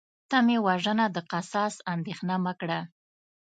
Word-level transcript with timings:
ته 0.29 0.37
مې 0.45 0.57
وژنه 0.65 1.05
د 1.11 1.17
قصاص 1.31 1.75
اندیښنه 1.93 2.35
مه 2.43 2.53
کړه 2.59 2.79